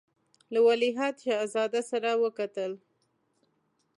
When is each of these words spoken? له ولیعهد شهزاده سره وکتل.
له 0.53 0.59
ولیعهد 0.67 1.15
شهزاده 1.25 1.81
سره 1.91 2.09
وکتل. 2.23 2.71